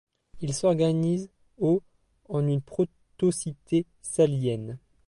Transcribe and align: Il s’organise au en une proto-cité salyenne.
Il 0.39 0.51
s’organise 0.55 1.29
au 1.59 1.83
en 2.27 2.47
une 2.47 2.63
proto-cité 2.63 3.85
salyenne. 4.01 4.79